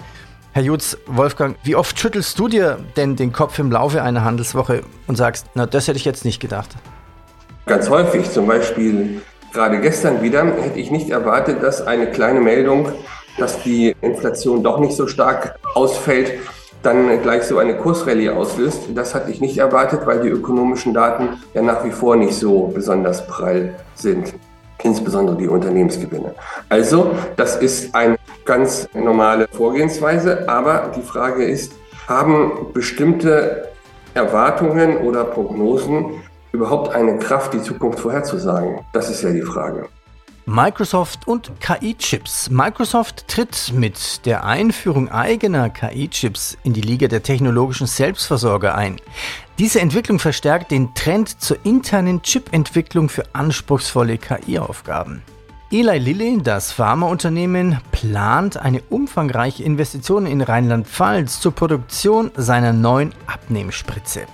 Herr 0.54 0.64
Jutz, 0.64 0.98
Wolfgang, 1.06 1.58
wie 1.64 1.76
oft 1.76 1.98
schüttelst 1.98 2.38
du 2.38 2.50
dir 2.50 2.84
denn 2.98 3.16
den 3.16 3.32
Kopf 3.32 3.58
im 3.60 3.72
Laufe 3.72 4.02
einer 4.02 4.26
Handelswoche 4.26 4.84
und 5.08 5.16
sagst, 5.16 5.46
na, 5.54 5.66
das 5.66 5.88
hätte 5.88 5.98
ich 5.98 6.06
jetzt 6.06 6.26
nicht 6.26 6.42
gedacht? 6.42 6.70
Ganz 7.66 7.90
häufig, 7.90 8.30
zum 8.30 8.48
Beispiel 8.48 9.22
Gerade 9.54 9.82
gestern 9.82 10.22
wieder 10.22 10.46
hätte 10.46 10.80
ich 10.80 10.92
nicht 10.92 11.10
erwartet, 11.10 11.62
dass 11.62 11.86
eine 11.86 12.08
kleine 12.08 12.40
Meldung, 12.40 12.88
dass 13.38 13.62
die 13.64 13.94
Inflation 14.02 14.64
doch 14.64 14.80
nicht 14.80 14.96
so 14.96 15.08
stark 15.08 15.56
ausfällt, 15.76 16.40
dann 16.84 17.22
gleich 17.22 17.44
so 17.44 17.58
eine 17.58 17.76
Kursrallye 17.76 18.30
auslöst. 18.30 18.84
Das 18.96 19.14
hatte 19.14 19.30
ich 19.30 19.42
nicht 19.42 19.58
erwartet, 19.58 20.02
weil 20.06 20.22
die 20.22 20.30
ökonomischen 20.30 20.94
Daten 20.94 21.38
ja 21.54 21.62
nach 21.62 21.84
wie 21.84 21.92
vor 21.92 22.16
nicht 22.16 22.34
so 22.34 22.72
besonders 22.74 23.28
prall 23.28 23.76
sind, 23.94 24.34
insbesondere 24.84 25.36
die 25.36 25.50
Unternehmensgewinne. 25.50 26.34
Also, 26.70 27.12
das 27.36 27.58
ist 27.58 27.94
eine 27.94 28.18
ganz 28.46 28.88
normale 28.94 29.48
Vorgehensweise, 29.50 30.48
aber 30.48 30.92
die 30.96 31.02
Frage 31.02 31.44
ist, 31.44 31.74
haben 32.08 32.68
bestimmte 32.74 33.68
Erwartungen 34.14 34.98
oder 34.98 35.24
Prognosen 35.26 36.22
überhaupt 36.52 36.94
eine 36.94 37.18
Kraft, 37.18 37.54
die 37.54 37.62
Zukunft 37.62 38.00
vorherzusagen? 38.00 38.80
Das 38.94 39.10
ist 39.10 39.22
ja 39.24 39.32
die 39.32 39.42
Frage. 39.42 39.88
Microsoft 40.46 41.28
und 41.28 41.52
KI-Chips. 41.62 42.50
Microsoft 42.50 43.28
tritt 43.28 43.72
mit 43.74 44.26
der 44.26 44.44
Einführung 44.44 45.10
eigener 45.10 45.70
KI-Chips 45.70 46.58
in 46.64 46.74
die 46.74 46.82
Liga 46.82 47.08
der 47.08 47.22
technologischen 47.22 47.88
Selbstversorger 47.88 48.76
ein. 48.76 49.00
Diese 49.60 49.80
Entwicklung 49.80 50.18
verstärkt 50.18 50.72
den 50.72 50.94
Trend 50.96 51.42
zur 51.42 51.58
internen 51.64 52.24
Chip-Entwicklung 52.24 53.08
für 53.08 53.24
anspruchsvolle 53.34 54.18
KI-Aufgaben. 54.18 55.22
Eli 55.72 56.00
Lilly, 56.00 56.42
das 56.44 56.74
Pharmaunternehmen, 56.74 57.78
plant 57.92 58.58
eine 58.58 58.82
umfangreiche 58.90 59.64
Investition 59.64 60.26
in 60.26 60.42
Rheinland-Pfalz 60.42 61.40
zur 61.40 61.54
Produktion 61.54 62.32
seiner 62.36 62.74
neuen 62.74 63.14
Abnehmspritze. 63.26 64.26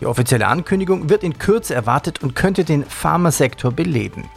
Die 0.00 0.06
offizielle 0.06 0.46
Ankündigung 0.46 1.08
wird 1.08 1.22
in 1.22 1.38
Kürze 1.38 1.74
erwartet 1.74 2.22
und 2.22 2.34
könnte 2.34 2.64
den 2.64 2.84
Pharmasektor 2.84 3.72
beleben. 3.72 4.28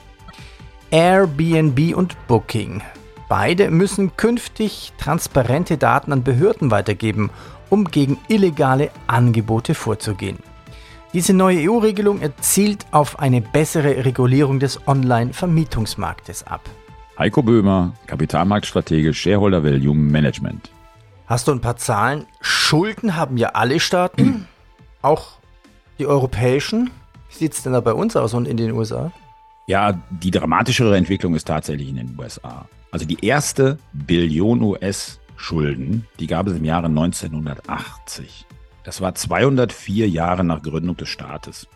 Airbnb 0.91 1.95
und 1.95 2.15
Booking. 2.27 2.81
Beide 3.27 3.69
müssen 3.71 4.15
künftig 4.15 4.93
transparente 4.97 5.77
Daten 5.77 6.13
an 6.13 6.23
Behörden 6.23 6.71
weitergeben, 6.71 7.29
um 7.69 7.85
gegen 7.85 8.17
illegale 8.29 8.89
Angebote 9.07 9.73
vorzugehen. 9.73 10.37
Diese 11.13 11.33
neue 11.33 11.69
EU-Regelung 11.69 12.21
erzielt 12.21 12.85
auf 12.91 13.19
eine 13.19 13.41
bessere 13.41 14.05
Regulierung 14.05 14.59
des 14.59 14.87
Online-Vermietungsmarktes 14.87 16.45
ab. 16.47 16.61
Heiko 17.17 17.41
Böhmer, 17.41 17.93
Kapitalmarktstratege 18.05 19.13
Shareholder 19.13 19.63
Value 19.63 19.95
Management. 19.95 20.69
Hast 21.25 21.47
du 21.47 21.51
ein 21.51 21.61
paar 21.61 21.77
Zahlen? 21.77 22.25
Schulden 22.39 23.15
haben 23.15 23.37
ja 23.37 23.49
alle 23.49 23.79
Staaten, 23.79 24.47
auch 25.01 25.39
die 25.99 26.05
europäischen. 26.05 26.89
Wie 27.29 27.35
sieht 27.35 27.53
es 27.53 27.63
denn 27.63 27.73
da 27.73 27.81
bei 27.81 27.93
uns 27.93 28.15
aus 28.15 28.33
und 28.33 28.47
in 28.47 28.57
den 28.57 28.71
USA? 28.71 29.11
Ja, 29.65 30.01
die 30.09 30.31
dramatischere 30.31 30.95
Entwicklung 30.95 31.35
ist 31.35 31.47
tatsächlich 31.47 31.89
in 31.89 31.97
den 31.97 32.17
USA. 32.17 32.67
Also 32.91 33.05
die 33.05 33.25
erste 33.25 33.77
Billion 33.91 34.61
US-Schulden, 34.61 36.07
die 36.19 36.27
gab 36.27 36.47
es 36.47 36.55
im 36.55 36.63
Jahre 36.63 36.87
1980. 36.87 38.45
Das 38.83 39.01
war 39.01 39.13
204 39.13 40.07
Jahre 40.07 40.45
nach 40.45 40.61
Gründung 40.61 40.95
des 40.95 41.09
Staates. 41.09 41.67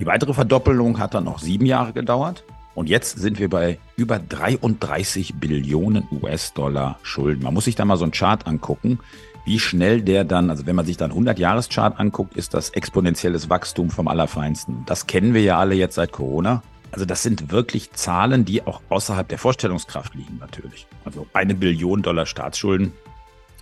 Die 0.00 0.06
weitere 0.06 0.32
Verdoppelung 0.32 0.98
hat 0.98 1.12
dann 1.14 1.24
noch 1.24 1.38
sieben 1.38 1.66
Jahre 1.66 1.92
gedauert. 1.92 2.44
Und 2.74 2.88
jetzt 2.88 3.18
sind 3.18 3.38
wir 3.38 3.48
bei 3.48 3.78
über 3.96 4.18
33 4.18 5.34
Billionen 5.34 6.08
US-Dollar 6.10 6.98
Schulden. 7.02 7.44
Man 7.44 7.54
muss 7.54 7.66
sich 7.66 7.76
da 7.76 7.84
mal 7.84 7.96
so 7.96 8.04
einen 8.04 8.12
Chart 8.12 8.46
angucken, 8.46 8.98
wie 9.44 9.58
schnell 9.58 10.02
der 10.02 10.24
dann, 10.24 10.50
also 10.50 10.66
wenn 10.66 10.76
man 10.76 10.86
sich 10.86 10.96
dann 10.96 11.12
100-Jahres-Chart 11.12 11.98
anguckt, 11.98 12.36
ist 12.36 12.54
das 12.54 12.70
exponentielles 12.70 13.50
Wachstum 13.50 13.90
vom 13.90 14.08
Allerfeinsten. 14.08 14.84
Das 14.86 15.06
kennen 15.06 15.34
wir 15.34 15.42
ja 15.42 15.58
alle 15.58 15.74
jetzt 15.74 15.96
seit 15.96 16.12
Corona. 16.12 16.62
Also 16.92 17.04
das 17.04 17.22
sind 17.22 17.50
wirklich 17.50 17.92
Zahlen, 17.92 18.44
die 18.44 18.66
auch 18.66 18.80
außerhalb 18.88 19.28
der 19.28 19.38
Vorstellungskraft 19.38 20.14
liegen 20.14 20.38
natürlich. 20.38 20.86
Also 21.04 21.26
eine 21.32 21.54
Billion 21.54 22.02
Dollar 22.02 22.24
Staatsschulden, 22.24 22.92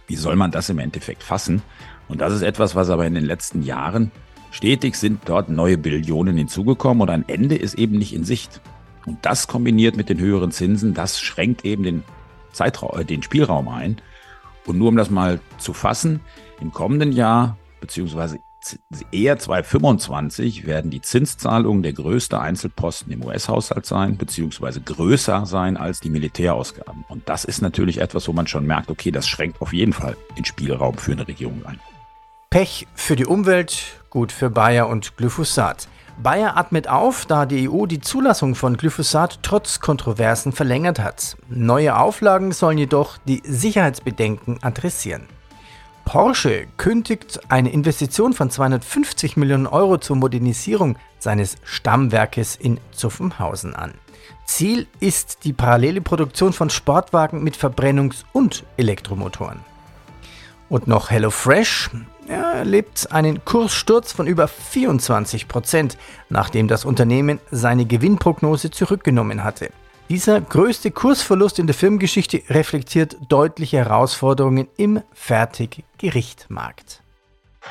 wie 0.06 0.16
soll 0.16 0.36
man 0.36 0.50
das 0.50 0.68
im 0.68 0.78
Endeffekt 0.78 1.22
fassen? 1.22 1.62
Und 2.08 2.20
das 2.20 2.34
ist 2.34 2.42
etwas, 2.42 2.74
was 2.74 2.90
aber 2.90 3.06
in 3.06 3.14
den 3.14 3.24
letzten 3.24 3.62
Jahren 3.62 4.10
stetig 4.50 4.96
sind 4.96 5.22
dort 5.24 5.48
neue 5.48 5.78
Billionen 5.78 6.36
hinzugekommen 6.36 7.00
und 7.00 7.10
ein 7.10 7.24
Ende 7.26 7.56
ist 7.56 7.74
eben 7.74 7.98
nicht 7.98 8.14
in 8.14 8.24
Sicht. 8.24 8.60
Und 9.06 9.18
das 9.22 9.48
kombiniert 9.48 9.96
mit 9.96 10.08
den 10.10 10.20
höheren 10.20 10.52
Zinsen, 10.52 10.94
das 10.94 11.18
schränkt 11.18 11.64
eben 11.64 11.82
den 11.82 12.04
Zeitraum, 12.52 13.00
äh, 13.00 13.04
den 13.04 13.22
Spielraum 13.22 13.68
ein. 13.68 13.96
Und 14.66 14.78
nur 14.78 14.88
um 14.88 14.96
das 14.96 15.10
mal 15.10 15.40
zu 15.58 15.72
fassen, 15.72 16.20
im 16.60 16.72
kommenden 16.72 17.12
Jahr, 17.12 17.56
beziehungsweise 17.80 18.38
eher 19.10 19.38
2025 19.38 20.66
werden 20.66 20.90
die 20.90 21.00
Zinszahlungen 21.00 21.82
der 21.82 21.92
größte 21.92 22.40
Einzelposten 22.40 23.12
im 23.12 23.24
US-Haushalt 23.24 23.86
sein, 23.86 24.16
beziehungsweise 24.16 24.80
größer 24.80 25.46
sein 25.46 25.76
als 25.76 26.00
die 26.00 26.10
Militärausgaben. 26.10 27.04
Und 27.08 27.28
das 27.28 27.44
ist 27.44 27.60
natürlich 27.60 27.98
etwas, 27.98 28.28
wo 28.28 28.32
man 28.32 28.46
schon 28.46 28.66
merkt, 28.66 28.90
okay, 28.90 29.10
das 29.10 29.26
schränkt 29.28 29.60
auf 29.60 29.72
jeden 29.72 29.92
Fall 29.92 30.16
den 30.36 30.44
Spielraum 30.44 30.96
für 30.96 31.12
eine 31.12 31.26
Regierung 31.26 31.64
ein. 31.66 31.80
Pech 32.50 32.86
für 32.94 33.16
die 33.16 33.26
Umwelt, 33.26 34.00
gut 34.10 34.30
für 34.30 34.50
Bayer 34.50 34.88
und 34.88 35.16
Glyphosat. 35.16 35.88
Bayer 36.20 36.56
atmet 36.56 36.88
auf, 36.88 37.26
da 37.26 37.46
die 37.46 37.68
EU 37.68 37.86
die 37.86 38.00
Zulassung 38.00 38.54
von 38.54 38.76
Glyphosat 38.76 39.40
trotz 39.42 39.80
Kontroversen 39.80 40.52
verlängert 40.52 40.98
hat. 40.98 41.36
Neue 41.48 41.96
Auflagen 41.96 42.52
sollen 42.52 42.78
jedoch 42.78 43.18
die 43.18 43.42
Sicherheitsbedenken 43.44 44.62
adressieren. 44.62 45.26
Porsche 46.04 46.66
kündigt 46.76 47.40
eine 47.48 47.70
Investition 47.72 48.32
von 48.32 48.50
250 48.50 49.36
Millionen 49.36 49.66
Euro 49.66 49.98
zur 49.98 50.16
Modernisierung 50.16 50.96
seines 51.18 51.56
Stammwerkes 51.64 52.56
in 52.56 52.80
Zuffenhausen 52.90 53.74
an. 53.74 53.94
Ziel 54.44 54.86
ist 55.00 55.44
die 55.44 55.52
parallele 55.52 56.00
Produktion 56.00 56.52
von 56.52 56.70
Sportwagen 56.70 57.42
mit 57.42 57.56
Verbrennungs- 57.56 58.24
und 58.32 58.64
Elektromotoren. 58.76 59.60
Und 60.68 60.86
noch 60.88 61.10
HelloFresh 61.10 61.90
er 62.28 62.44
erlebt 62.54 63.12
einen 63.12 63.44
Kurssturz 63.44 64.12
von 64.12 64.26
über 64.26 64.48
24 64.48 65.48
Prozent, 65.48 65.98
nachdem 66.28 66.68
das 66.68 66.84
Unternehmen 66.84 67.40
seine 67.50 67.84
Gewinnprognose 67.86 68.70
zurückgenommen 68.70 69.44
hatte. 69.44 69.70
Dieser 70.08 70.40
größte 70.40 70.90
Kursverlust 70.90 71.58
in 71.58 71.66
der 71.66 71.74
Firmengeschichte 71.74 72.42
reflektiert 72.50 73.16
deutliche 73.28 73.78
Herausforderungen 73.78 74.68
im 74.76 75.00
Fertiggerichtmarkt. 75.12 77.01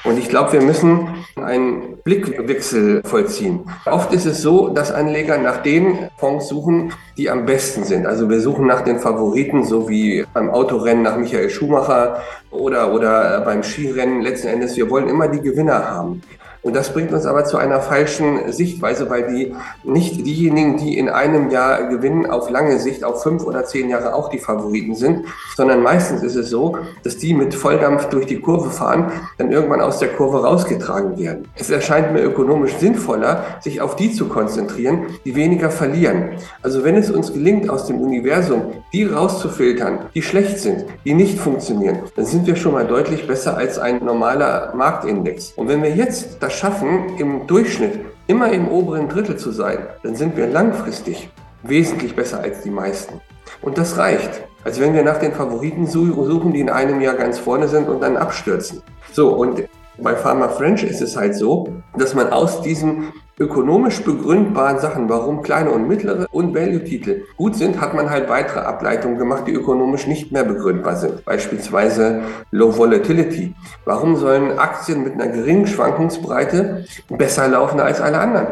Und 0.04 0.18
ich 0.18 0.30
glaube, 0.30 0.54
wir 0.54 0.62
müssen 0.62 1.08
einen 1.36 1.98
Blickwechsel 2.04 3.04
vollziehen. 3.04 3.70
Oft 3.86 4.12
ist 4.14 4.26
es 4.26 4.42
so, 4.42 4.70
dass 4.70 4.92
Anleger 4.92 5.38
nach 5.38 5.58
den 5.62 6.10
Fonds 6.18 6.48
suchen, 6.48 6.94
die 7.18 7.30
am 7.30 7.46
besten 7.46 7.84
sind. 7.84 8.08
Also 8.08 8.30
wir 8.30 8.42
suchen 8.42 8.66
nach 8.66 8.82
den 8.82 9.00
Favoriten, 9.00 9.64
so 9.64 9.88
wie 9.90 10.26
beim 10.34 10.50
Autorennen 10.50 11.04
nach 11.04 11.18
Michael 11.18 11.50
Schumacher 11.50 12.22
oder, 12.50 12.94
oder 12.94 13.42
beim 13.42 13.64
Skirennen. 13.64 14.22
Letzten 14.22 14.48
Endes, 14.48 14.76
wir 14.76 14.90
wollen 14.90 15.08
immer 15.08 15.28
die 15.28 15.42
Gewinner 15.42 15.92
haben. 15.92 16.22
Und 16.64 16.76
das 16.76 16.94
bringt 16.94 17.12
uns 17.12 17.26
aber 17.26 17.46
zu 17.46 17.58
einer 17.58 17.82
falschen 17.82 18.52
Sichtweise, 18.52 19.10
weil 19.10 19.34
die 19.34 19.56
nicht 19.84 20.26
diejenigen, 20.26 20.78
die 20.78 20.98
in 20.98 21.10
einem 21.10 21.50
Jahr 21.50 21.88
gewinnen, 21.88 22.30
auf 22.30 22.52
lange 22.52 22.80
Sicht, 22.80 23.04
auf 23.04 23.24
fünf 23.24 23.44
oder 23.46 23.66
zehn 23.66 23.90
Jahre 23.90 24.14
auch 24.14 24.30
die 24.30 24.38
Favoriten 24.38 24.94
sind, 24.94 25.26
sondern 25.56 25.82
meistens 25.82 26.22
ist 26.22 26.36
es 26.36 26.50
so, 26.50 26.78
dass 27.04 27.18
die 27.18 27.34
mit 27.34 27.56
Volldampf 27.56 28.10
durch 28.10 28.28
die 28.28 28.40
Kurve 28.40 28.70
fahren, 28.70 29.12
dann 29.40 29.52
irgendwann 29.52 29.82
aus 29.82 29.98
der 29.98 30.10
Kurve 30.10 30.44
rausgetragen 30.44 31.18
werden. 31.18 31.48
Es 31.56 31.72
erscheint 31.72 32.14
mir 32.14 32.22
ökonomisch 32.22 32.76
sinnvoller, 32.76 33.44
sich 33.62 33.82
auf 33.82 33.96
die 33.96 34.12
zu 34.12 34.28
konzentrieren, 34.28 35.08
die 35.26 35.36
weniger 35.36 35.72
verlieren. 35.72 36.32
Also 36.62 36.84
wenn 36.84 36.96
es 36.96 37.10
uns 37.10 37.34
gelingt, 37.34 37.70
aus 37.70 37.88
dem 37.88 38.00
Universum 38.00 38.74
die 38.94 39.04
rauszufiltern, 39.04 40.00
die 40.14 40.22
schlecht 40.22 40.60
sind, 40.60 40.86
die 41.06 41.16
nicht 41.16 41.40
funktionieren, 41.40 42.00
dann 42.16 42.26
sind 42.26 42.46
wir 42.46 42.56
schon 42.56 42.74
mal 42.74 42.86
deutlich 42.86 43.26
besser 43.28 43.58
als 43.58 43.80
ein 43.80 44.04
normaler 44.04 44.74
Marktindex. 44.76 45.54
Und 45.56 45.68
wenn 45.68 45.82
wir 45.82 45.96
jetzt 45.96 46.38
das 46.40 46.51
schaffen, 46.52 47.18
im 47.18 47.48
Durchschnitt 47.48 48.00
immer 48.28 48.52
im 48.52 48.68
oberen 48.68 49.10
Drittel 49.10 49.38
zu 49.38 49.52
sein, 49.52 49.80
dann 50.04 50.16
sind 50.16 50.38
wir 50.38 50.48
langfristig 50.48 51.30
wesentlich 51.64 52.16
besser 52.16 52.40
als 52.40 52.62
die 52.62 52.70
meisten. 52.70 53.22
Und 53.62 53.78
das 53.78 53.98
reicht. 53.98 54.44
Als 54.64 54.80
wenn 54.80 54.94
wir 54.94 55.04
nach 55.04 55.18
den 55.18 55.34
Favoriten 55.34 55.88
suchen, 55.88 56.54
die 56.54 56.60
in 56.60 56.70
einem 56.70 57.02
Jahr 57.02 57.16
ganz 57.16 57.40
vorne 57.40 57.68
sind 57.68 57.90
und 57.90 58.02
dann 58.02 58.16
abstürzen. 58.16 58.82
So, 59.12 59.30
und 59.30 59.64
bei 60.02 60.16
Pharma 60.16 60.50
French 60.50 60.84
ist 60.84 61.02
es 61.02 61.16
halt 61.16 61.36
so, 61.36 61.68
dass 61.98 62.14
man 62.14 62.32
aus 62.32 62.62
diesen 62.62 63.14
ökonomisch 63.42 64.04
begründbaren 64.04 64.80
Sachen, 64.80 65.10
warum 65.10 65.42
kleine 65.42 65.72
und 65.72 65.88
mittlere 65.88 66.28
und 66.32 66.54
Value-Titel 66.54 67.24
gut 67.38 67.56
sind, 67.56 67.82
hat 67.82 67.96
man 67.96 68.10
halt 68.10 68.30
weitere 68.30 68.60
Ableitungen 68.60 69.18
gemacht, 69.18 69.46
die 69.48 69.54
ökonomisch 69.54 70.06
nicht 70.06 70.32
mehr 70.32 70.44
begründbar 70.44 70.96
sind. 70.96 71.26
Beispielsweise 71.26 72.22
Low 72.52 72.78
Volatility. 72.78 73.56
Warum 73.86 74.16
sollen 74.16 74.60
Aktien 74.60 75.04
mit 75.04 75.14
einer 75.14 75.28
geringen 75.28 75.66
Schwankungsbreite 75.66 76.86
besser 77.10 77.48
laufen 77.48 77.80
als 77.80 78.00
alle 78.00 78.20
anderen? 78.20 78.48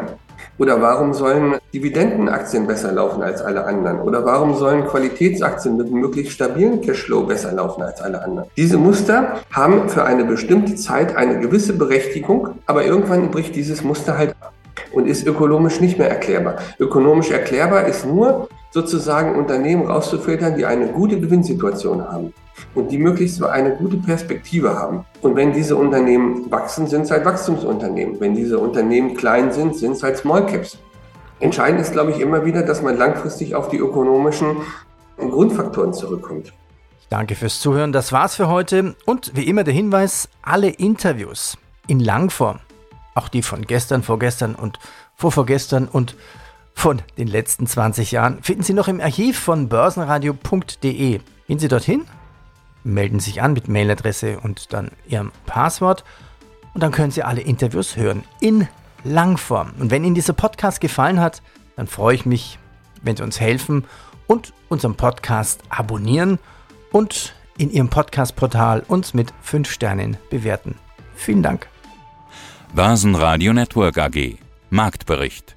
Oder 0.60 0.82
warum 0.82 1.14
sollen 1.14 1.54
Dividendenaktien 1.72 2.66
besser 2.66 2.92
laufen 2.92 3.22
als 3.22 3.40
alle 3.40 3.64
anderen? 3.64 3.98
Oder 4.02 4.26
warum 4.26 4.54
sollen 4.56 4.84
Qualitätsaktien 4.84 5.78
mit 5.78 5.86
einem 5.86 6.00
möglichst 6.00 6.34
stabilen 6.34 6.82
Cashflow 6.82 7.22
besser 7.22 7.50
laufen 7.52 7.80
als 7.82 8.02
alle 8.02 8.22
anderen? 8.22 8.50
Diese 8.58 8.76
Muster 8.76 9.40
haben 9.50 9.88
für 9.88 10.04
eine 10.04 10.26
bestimmte 10.26 10.74
Zeit 10.74 11.16
eine 11.16 11.40
gewisse 11.40 11.72
Berechtigung, 11.72 12.58
aber 12.66 12.84
irgendwann 12.84 13.30
bricht 13.30 13.56
dieses 13.56 13.82
Muster 13.82 14.18
halt 14.18 14.36
ab 14.42 14.52
und 14.92 15.08
ist 15.08 15.26
ökonomisch 15.26 15.80
nicht 15.80 15.96
mehr 15.96 16.10
erklärbar. 16.10 16.56
Ökonomisch 16.78 17.30
erklärbar 17.30 17.86
ist 17.86 18.04
nur 18.04 18.46
sozusagen 18.70 19.36
Unternehmen 19.36 19.86
rauszufiltern, 19.86 20.58
die 20.58 20.66
eine 20.66 20.88
gute 20.88 21.18
Gewinnsituation 21.18 22.06
haben 22.06 22.34
und 22.74 22.90
die 22.90 22.98
möglichst 22.98 23.42
eine 23.42 23.76
gute 23.76 23.96
Perspektive 23.96 24.74
haben. 24.74 25.04
Und 25.22 25.36
wenn 25.36 25.52
diese 25.52 25.76
Unternehmen 25.76 26.50
wachsen, 26.50 26.86
sind 26.86 27.02
es 27.02 27.10
halt 27.10 27.24
Wachstumsunternehmen. 27.24 28.20
Wenn 28.20 28.34
diese 28.34 28.58
Unternehmen 28.58 29.16
klein 29.16 29.52
sind, 29.52 29.76
sind 29.76 29.92
es 29.92 30.02
halt 30.02 30.16
Small 30.18 30.46
Caps. 30.46 30.78
Entscheidend 31.40 31.80
ist, 31.80 31.92
glaube 31.92 32.10
ich, 32.12 32.20
immer 32.20 32.44
wieder, 32.44 32.62
dass 32.62 32.82
man 32.82 32.96
langfristig 32.96 33.54
auf 33.54 33.68
die 33.68 33.78
ökonomischen 33.78 34.58
Grundfaktoren 35.16 35.92
zurückkommt. 35.92 36.52
Danke 37.08 37.34
fürs 37.34 37.60
Zuhören. 37.60 37.92
Das 37.92 38.12
war's 38.12 38.36
für 38.36 38.48
heute. 38.48 38.94
Und 39.04 39.32
wie 39.34 39.44
immer 39.44 39.64
der 39.64 39.74
Hinweis: 39.74 40.28
alle 40.42 40.68
Interviews 40.68 41.56
in 41.88 41.98
Langform, 41.98 42.60
auch 43.14 43.28
die 43.28 43.42
von 43.42 43.62
gestern, 43.62 44.02
vorgestern 44.02 44.54
und 44.54 44.78
vorvorgestern 45.16 45.88
und 45.88 46.14
von 46.74 47.02
den 47.18 47.26
letzten 47.26 47.66
20 47.66 48.12
Jahren, 48.12 48.42
finden 48.42 48.62
Sie 48.62 48.74
noch 48.74 48.86
im 48.86 49.00
Archiv 49.00 49.38
von 49.38 49.68
börsenradio.de. 49.68 51.20
Gehen 51.46 51.58
Sie 51.58 51.68
dorthin 51.68 52.04
melden 52.84 53.20
sich 53.20 53.42
an 53.42 53.52
mit 53.52 53.68
Mailadresse 53.68 54.38
und 54.40 54.72
dann 54.72 54.90
ihrem 55.06 55.32
Passwort 55.46 56.04
und 56.74 56.82
dann 56.82 56.92
können 56.92 57.10
Sie 57.10 57.22
alle 57.22 57.40
Interviews 57.40 57.96
hören 57.96 58.24
in 58.40 58.68
Langform. 59.04 59.72
Und 59.78 59.90
wenn 59.90 60.04
Ihnen 60.04 60.14
dieser 60.14 60.32
Podcast 60.32 60.80
gefallen 60.80 61.20
hat, 61.20 61.42
dann 61.76 61.86
freue 61.86 62.14
ich 62.14 62.26
mich, 62.26 62.58
wenn 63.02 63.16
Sie 63.16 63.22
uns 63.22 63.40
helfen 63.40 63.84
und 64.26 64.52
unseren 64.68 64.94
Podcast 64.94 65.62
abonnieren 65.68 66.38
und 66.92 67.34
in 67.58 67.70
Ihrem 67.70 67.88
Podcast-Portal 67.88 68.84
uns 68.86 69.14
mit 69.14 69.32
5 69.42 69.70
Sternen 69.70 70.16
bewerten. 70.30 70.76
Vielen 71.14 71.42
Dank. 71.42 71.68
Börsenradio 72.74 73.52
Network 73.52 73.98
AG 73.98 74.38
Marktbericht 74.70 75.56